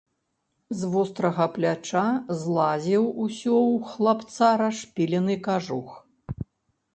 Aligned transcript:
З 0.77 0.87
вострага 0.93 1.45
пляча 1.57 2.05
злазіў 2.39 3.05
усё 3.25 3.55
ў 3.73 3.91
хлапца 3.91 4.49
расшпілены 4.63 5.35
кажух. 5.51 5.89